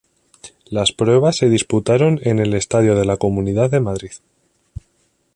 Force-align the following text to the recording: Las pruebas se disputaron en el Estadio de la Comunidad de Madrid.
Las 0.67 0.93
pruebas 0.93 1.35
se 1.35 1.47
disputaron 1.47 2.19
en 2.23 2.39
el 2.39 2.55
Estadio 2.55 2.95
de 2.95 3.05
la 3.05 3.17
Comunidad 3.17 3.69
de 3.69 3.81
Madrid. 3.81 4.11